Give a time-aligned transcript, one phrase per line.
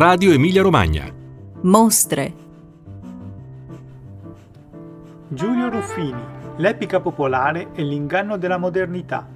[0.00, 1.12] Radio Emilia Romagna.
[1.62, 2.32] Mostre.
[5.26, 6.22] Giulio Ruffini,
[6.58, 9.26] l'epica popolare e l'inganno della modernità.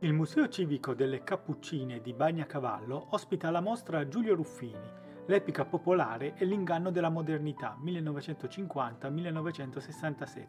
[0.00, 4.88] Il Museo Civico delle Cappuccine di Bagnacavallo ospita la mostra Giulio Ruffini,
[5.26, 10.46] l'epica popolare e l'inganno della modernità 1950-1967.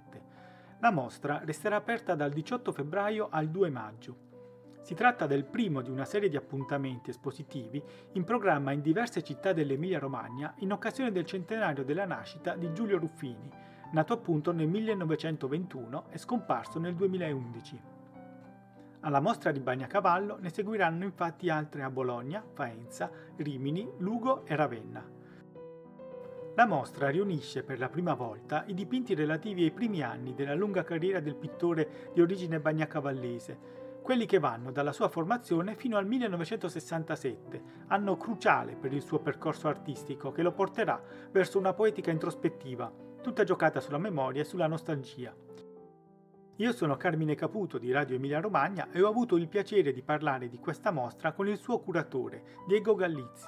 [0.81, 4.17] La mostra resterà aperta dal 18 febbraio al 2 maggio.
[4.83, 9.51] Si tratta del primo di una serie di appuntamenti espositivi in programma in diverse città
[9.51, 13.49] dell'Emilia-Romagna in occasione del centenario della nascita di Giulio Ruffini,
[13.93, 17.97] nato appunto nel 1921 e scomparso nel 2011.
[19.01, 25.17] Alla mostra di Bagnacavallo ne seguiranno infatti altre a Bologna, Faenza, Rimini, Lugo e Ravenna.
[26.55, 30.83] La mostra riunisce per la prima volta i dipinti relativi ai primi anni della lunga
[30.83, 33.57] carriera del pittore di origine bagnacavallese,
[34.01, 39.69] quelli che vanno dalla sua formazione fino al 1967, anno cruciale per il suo percorso
[39.69, 42.91] artistico che lo porterà verso una poetica introspettiva,
[43.21, 45.33] tutta giocata sulla memoria e sulla nostalgia.
[46.59, 50.49] Io sono Carmine Caputo di Radio Emilia Romagna e ho avuto il piacere di parlare
[50.49, 53.47] di questa mostra con il suo curatore, Diego Gallizzi.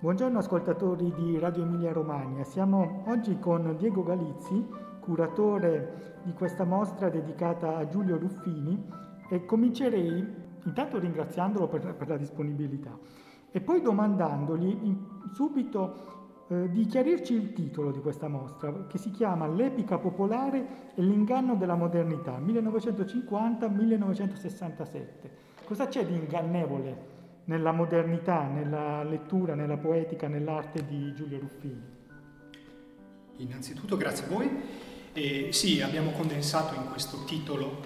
[0.00, 4.64] Buongiorno ascoltatori di Radio Emilia Romagna, siamo oggi con Diego Galizzi,
[5.00, 8.80] curatore di questa mostra dedicata a Giulio Ruffini
[9.28, 10.24] e comincerei
[10.66, 12.96] intanto ringraziandolo per, per la disponibilità
[13.50, 14.96] e poi domandandogli
[15.32, 21.02] subito eh, di chiarirci il titolo di questa mostra, che si chiama L'epica popolare e
[21.02, 25.04] l'inganno della modernità, 1950-1967.
[25.64, 31.96] Cosa c'è di ingannevole nella modernità, nella lettura, nella poetica, nell'arte di Giulio Ruffini?
[33.36, 34.50] Innanzitutto grazie a voi.
[35.12, 37.82] Eh, sì, abbiamo condensato in questo titolo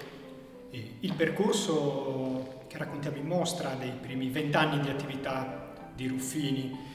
[0.69, 6.92] eh, il percorso che raccontiamo in mostra dei primi vent'anni di attività di Ruffini,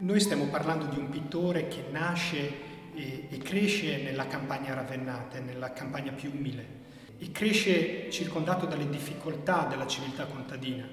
[0.00, 5.72] noi stiamo parlando di un pittore che nasce e, e cresce nella campagna ravennata, nella
[5.72, 6.78] campagna più umile,
[7.18, 10.88] e cresce circondato dalle difficoltà della civiltà contadina,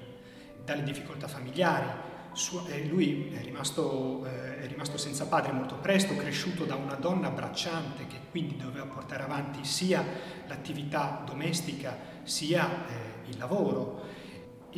[0.62, 2.06] dalle difficoltà familiari.
[2.32, 6.94] Su, eh, lui è rimasto, eh, è rimasto, senza padre molto presto, cresciuto da una
[6.94, 10.04] donna bracciante che quindi doveva portare avanti sia
[10.46, 14.17] l'attività domestica sia eh, il lavoro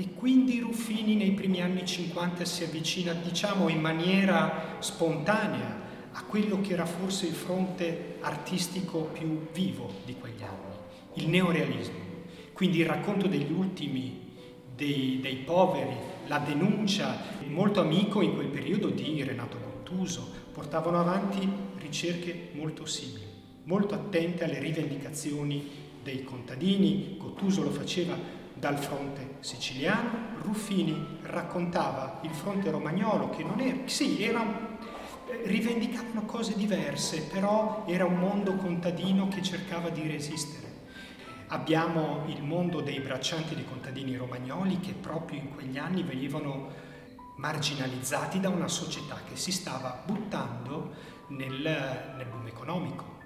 [0.00, 5.78] e quindi Ruffini nei primi anni 50 si avvicina, diciamo in maniera spontanea,
[6.12, 10.74] a quello che era forse il fronte artistico più vivo di quegli anni,
[11.16, 11.98] il neorealismo.
[12.54, 14.30] Quindi il racconto degli ultimi,
[14.74, 15.94] dei, dei poveri,
[16.28, 17.18] la denuncia,
[17.48, 21.46] molto amico in quel periodo di Renato Gottuso, portavano avanti
[21.76, 23.26] ricerche molto simili,
[23.64, 25.68] molto attente alle rivendicazioni
[26.02, 27.16] dei contadini.
[27.18, 34.22] Gottuso lo faceva dal fronte siciliano, Ruffini raccontava il fronte romagnolo che non era, sì,
[34.22, 34.78] era,
[35.44, 40.69] rivendicavano cose diverse, però era un mondo contadino che cercava di resistere.
[41.48, 46.69] Abbiamo il mondo dei braccianti dei contadini romagnoli che proprio in quegli anni venivano
[47.37, 50.92] marginalizzati da una società che si stava buttando
[51.28, 53.19] nel, nel boom economico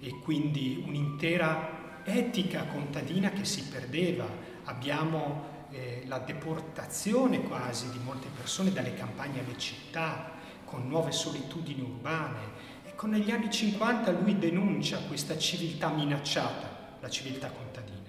[0.00, 4.26] e quindi un'intera etica contadina che si perdeva,
[4.64, 10.32] abbiamo eh, la deportazione quasi di molte persone dalle campagne alle città,
[10.64, 12.72] con nuove solitudini urbane.
[12.84, 18.02] Ecco, negli anni 50 lui denuncia questa civiltà minacciata, la civiltà contadina.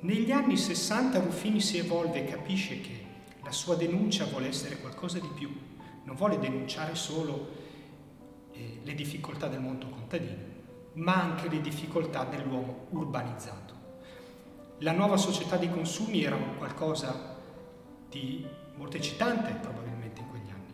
[0.00, 3.04] Negli anni 60 Ruffini si evolve e capisce che
[3.42, 5.54] la sua denuncia vuole essere qualcosa di più,
[6.04, 7.50] non vuole denunciare solo
[8.52, 10.48] eh, le difficoltà del mondo contadino,
[10.94, 13.79] ma anche le difficoltà dell'uomo urbanizzato.
[14.82, 17.36] La nuova società dei consumi era qualcosa
[18.08, 18.46] di
[18.76, 20.72] molto eccitante probabilmente in quegli anni,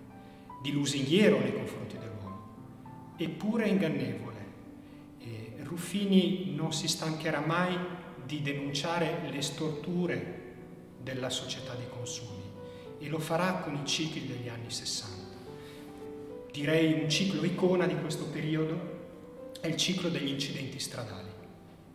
[0.62, 4.34] di lusinghiero nei confronti dell'uomo, eppure ingannevole.
[5.18, 7.76] E Ruffini non si stancherà mai
[8.24, 10.44] di denunciare le storture
[11.02, 12.44] della società dei consumi
[13.00, 15.34] e lo farà con i cicli degli anni 60.
[16.52, 18.94] Direi un ciclo icona di questo periodo
[19.60, 21.25] è il ciclo degli incidenti stradali.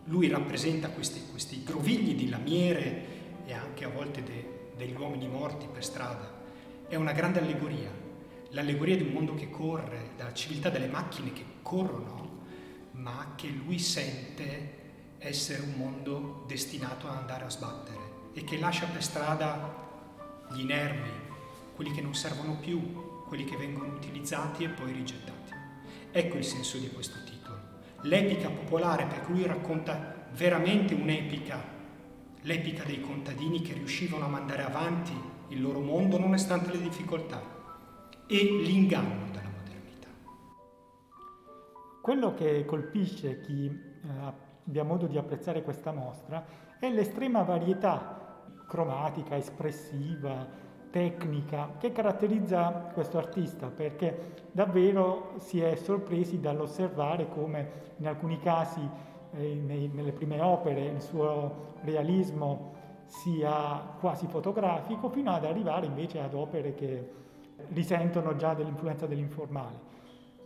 [0.06, 3.06] Lui rappresenta questi, questi grovigli di lamiere
[3.46, 6.40] e anche a volte de, degli uomini morti per strada.
[6.88, 7.90] È una grande allegoria,
[8.50, 12.40] l'allegoria di un mondo che corre, della civiltà delle macchine che corrono,
[12.92, 14.80] ma che lui sente
[15.20, 18.10] essere un mondo destinato ad andare a sbattere.
[18.34, 19.90] e che lascia per strada
[20.54, 21.10] gli inermi,
[21.76, 25.52] quelli che non servono più, quelli che vengono utilizzati e poi rigettati.
[26.12, 27.31] Ecco il senso di questo titolo.
[28.04, 31.60] L'epica popolare per cui racconta veramente un'epica,
[32.42, 35.14] l'epica dei contadini che riuscivano a mandare avanti
[35.50, 37.42] il loro mondo nonostante le difficoltà
[38.26, 40.08] e l'inganno della modernità.
[42.02, 44.08] Quello che colpisce chi eh,
[44.64, 46.44] abbia modo di apprezzare questa mostra
[46.80, 48.22] è l'estrema varietà
[48.68, 50.48] cromatica, espressiva,
[50.92, 58.82] tecnica che caratterizza questo artista perché davvero si è sorpresi dall'osservare come in alcuni casi
[59.34, 62.74] eh, nei, nelle prime opere il suo realismo
[63.06, 67.10] sia quasi fotografico fino ad arrivare invece ad opere che
[67.70, 69.90] risentono già dell'influenza dell'informale.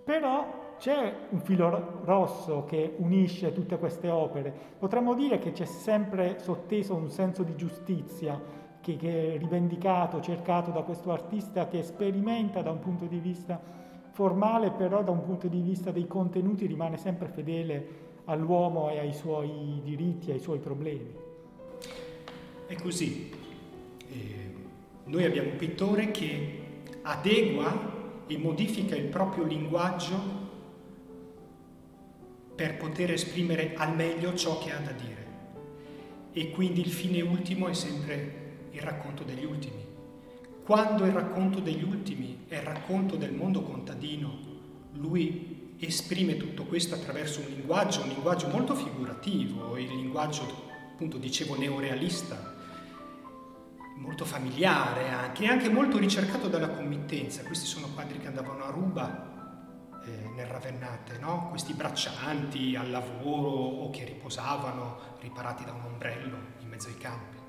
[0.04, 4.54] Però c'è un filo rosso che unisce tutte queste opere.
[4.78, 8.40] Potremmo dire che c'è sempre sotteso un senso di giustizia
[8.86, 13.60] che, che è rivendicato, cercato da questo artista che sperimenta da un punto di vista
[14.12, 19.12] formale, però da un punto di vista dei contenuti rimane sempre fedele all'uomo e ai
[19.14, 21.12] suoi diritti, ai suoi problemi.
[22.68, 23.32] È così.
[24.08, 24.54] Eh,
[25.06, 26.60] noi abbiamo un pittore che
[27.02, 27.94] adegua
[28.28, 30.44] e modifica il proprio linguaggio
[32.54, 35.26] per poter esprimere al meglio ciò che ha da dire.
[36.34, 38.44] E quindi il fine ultimo è sempre
[38.76, 39.84] il racconto degli ultimi.
[40.64, 44.54] Quando il racconto degli ultimi è il racconto del mondo contadino,
[44.94, 50.44] lui esprime tutto questo attraverso un linguaggio, un linguaggio molto figurativo, il linguaggio,
[50.92, 52.54] appunto, dicevo, neorealista,
[53.98, 57.44] molto familiare anche, e anche molto ricercato dalla committenza.
[57.44, 61.50] Questi sono quadri che andavano a ruba eh, nel Ravennate, no?
[61.50, 67.45] questi braccianti al lavoro o che riposavano riparati da un ombrello in mezzo ai campi.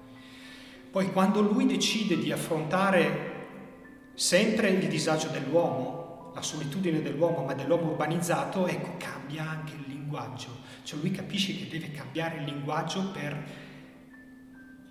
[0.96, 3.34] Poi quando lui decide di affrontare
[4.14, 10.48] sempre il disagio dell'uomo, la solitudine dell'uomo, ma dell'uomo urbanizzato, ecco, cambia anche il linguaggio.
[10.84, 13.44] Cioè lui capisce che deve cambiare il linguaggio per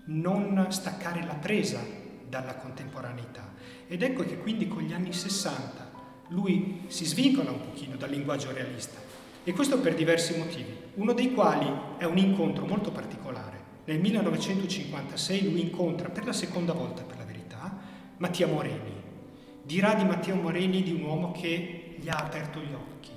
[0.05, 1.83] non staccare la presa
[2.29, 3.53] dalla contemporaneità.
[3.87, 5.91] Ed ecco che quindi con gli anni 60
[6.27, 8.99] lui si svincola un pochino dal linguaggio realista.
[9.43, 11.67] E questo per diversi motivi, uno dei quali
[11.97, 13.54] è un incontro molto particolare
[13.85, 17.77] nel 1956 lui incontra per la seconda volta, per la verità,
[18.17, 18.93] Mattia Moreni.
[19.61, 23.11] Dirà di Mattia Moreni di un uomo che gli ha aperto gli occhi.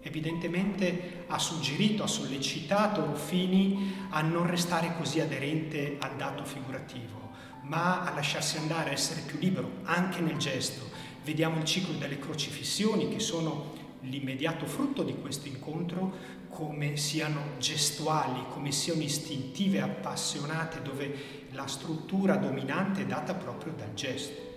[0.00, 7.30] Evidentemente ha suggerito, ha sollecitato Ruffini a non restare così aderente al dato figurativo,
[7.62, 10.90] ma a lasciarsi andare, a essere più libero anche nel gesto.
[11.24, 18.44] Vediamo il ciclo delle crocifissioni che sono l'immediato frutto di questo incontro come siano gestuali,
[18.50, 21.14] come siano istintive, appassionate, dove
[21.52, 24.50] la struttura dominante è data proprio dal gesto.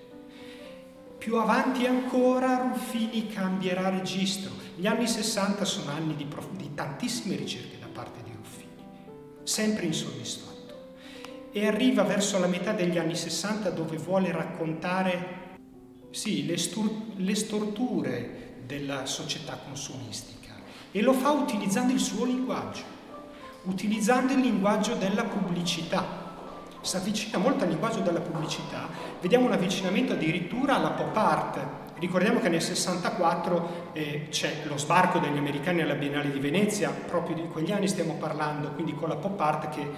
[1.18, 4.51] Più avanti ancora Ruffini cambierà registro.
[4.75, 8.86] Gli anni 60 sono anni di, prof- di tantissime ricerche da parte di Ruffini,
[9.44, 10.53] sempre insoddisfatto.
[11.53, 15.44] E arriva verso la metà degli anni 60 dove vuole raccontare
[16.12, 20.34] sì, le, stur- le storture della società consumistica
[20.95, 22.83] e lo fa utilizzando il suo linguaggio,
[23.63, 26.23] utilizzando il linguaggio della pubblicità.
[26.80, 28.87] Si avvicina molto al linguaggio della pubblicità,
[29.19, 31.59] vediamo un avvicinamento addirittura alla pop art.
[31.99, 37.35] Ricordiamo che nel 64 eh, c'è lo sbarco degli americani alla Biennale di Venezia, proprio
[37.35, 39.90] di quegli anni stiamo parlando, quindi con la pop art che,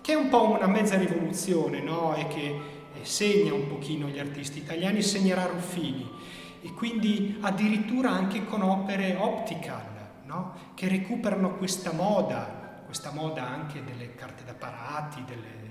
[0.00, 2.14] che è un po' una mezza rivoluzione no?
[2.14, 2.46] e che
[2.94, 6.08] eh, segna un pochino gli artisti italiani, segnerà Ruffini
[6.62, 9.98] e quindi addirittura anche con opere optical
[10.30, 10.54] no?
[10.74, 15.70] che recuperano questa moda, questa moda anche delle carte da parati, delle...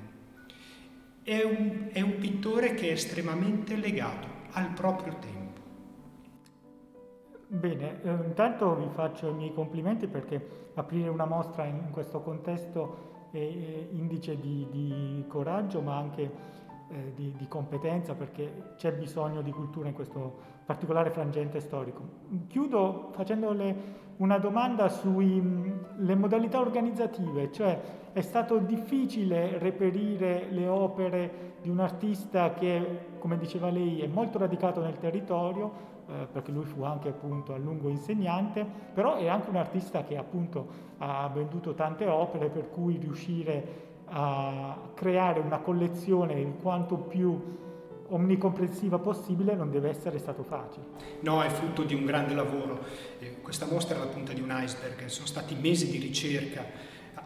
[1.23, 5.37] è, un, è un pittore che è estremamente legato al proprio tempo.
[7.47, 13.27] Bene, eh, intanto vi faccio i miei complimenti perché aprire una mostra in, questo contesto
[13.31, 16.31] è, indice di, di, coraggio ma anche
[16.89, 22.01] eh, di, di, competenza perché c'è bisogno di cultura in questo particolare frangente storico.
[22.47, 27.79] Chiudo facendole una domanda sulle modalità organizzative, cioè
[28.11, 34.38] è stato difficile reperire le opere di un artista che, come diceva lei, è molto
[34.38, 35.71] radicato nel territorio,
[36.07, 40.17] eh, perché lui fu anche appunto a lungo insegnante, però è anche un artista che
[40.17, 47.39] appunto ha venduto tante opere, per cui riuscire a creare una collezione quanto più
[48.09, 50.85] omnicomprensiva possibile non deve essere stato facile.
[51.21, 52.79] No, è frutto di un grande lavoro.
[53.41, 56.65] questa mostra è la punta di un iceberg, sono stati mesi di ricerca,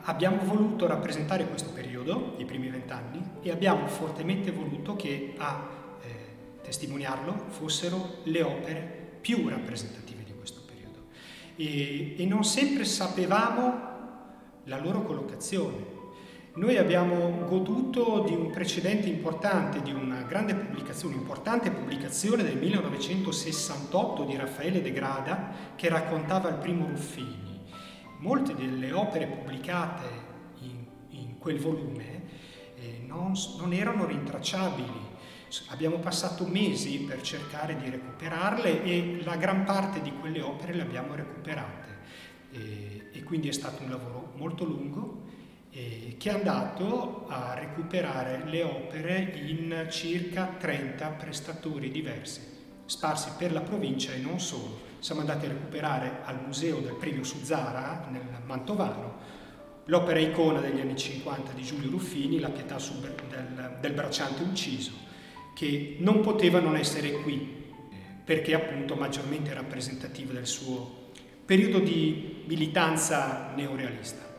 [0.04, 5.70] abbiamo voluto rappresentare questo periodo, i primi vent'anni, e abbiamo fortemente voluto che a
[6.02, 11.00] eh, testimoniarlo fossero le opere più rappresentative di questo periodo.
[11.56, 13.92] E, e non sempre sapevamo
[14.66, 15.93] la loro collocazione.
[16.56, 24.24] Noi abbiamo goduto di un precedente importante, di una grande pubblicazione, un'importante pubblicazione del 1968
[24.24, 27.44] di Raffaele De Grada che raccontava il primo Ruffini
[28.24, 30.08] molte delle opere pubblicate
[30.60, 32.22] in, in quel volume
[32.76, 35.12] eh, non, non, erano rintracciabili.
[35.70, 40.82] Abbiamo passato mesi per cercare di recuperarle e la gran parte di quelle opere le
[40.84, 41.98] abbiamo recuperate.
[42.52, 45.42] E, e quindi è stato un lavoro molto lungo
[45.74, 52.42] eh, che è andato a recuperare le opere in circa 30 prestatori diversi,
[52.86, 57.24] sparsi per la provincia e non solo siamo andati a recuperare al museo del premio
[57.24, 59.42] Suzzara nel Mantovano
[59.86, 64.92] l'opera icona degli anni 50 di Giulio Ruffini, La pietà del, del bracciante ucciso,
[65.54, 67.62] che non poteva non essere qui
[68.24, 71.10] perché appunto maggiormente rappresentativa del suo
[71.46, 74.33] periodo di militanza neorealista.